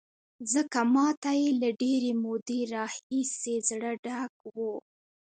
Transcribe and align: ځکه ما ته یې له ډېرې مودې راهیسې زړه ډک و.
ځکه 0.53 0.79
ما 0.93 1.07
ته 1.21 1.31
یې 1.41 1.49
له 1.61 1.69
ډېرې 1.81 2.11
مودې 2.23 2.61
راهیسې 2.73 3.55
زړه 3.69 3.91
ډک 4.05 4.33
و. 4.55 4.57